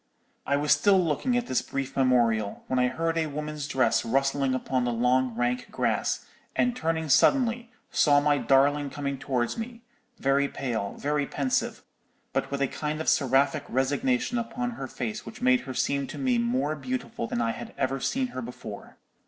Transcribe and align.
'_"I 0.47 0.57
was 0.57 0.71
still 0.71 0.99
looking 0.99 1.37
at 1.37 1.45
this 1.45 1.61
brief 1.61 1.95
memorial, 1.95 2.63
when 2.65 2.79
I 2.79 2.87
heard 2.87 3.19
a 3.19 3.27
woman's 3.27 3.67
dress 3.67 4.03
rustling 4.03 4.55
upon 4.55 4.83
the 4.83 4.91
long 4.91 5.35
rank 5.35 5.69
grass, 5.69 6.25
and 6.55 6.75
turning 6.75 7.07
suddenly, 7.07 7.69
saw 7.91 8.19
my 8.19 8.39
darling 8.39 8.89
coming 8.89 9.19
towards 9.19 9.59
me, 9.59 9.83
very 10.17 10.47
pale, 10.47 10.95
very 10.97 11.27
pensive, 11.27 11.83
but 12.33 12.49
with 12.49 12.63
a 12.63 12.67
kind 12.67 12.99
of 12.99 13.09
seraphic 13.09 13.63
resignation 13.69 14.39
upon 14.39 14.71
her 14.71 14.87
face 14.87 15.23
which 15.23 15.39
made 15.43 15.61
her 15.69 15.73
seem 15.75 16.07
to 16.07 16.17
me 16.17 16.39
more 16.39 16.75
beautiful 16.75 17.27
than 17.27 17.39
I 17.39 17.51
had 17.51 17.75
ever 17.77 17.99
seen 17.99 18.29
her 18.29 18.41
before. 18.41 18.97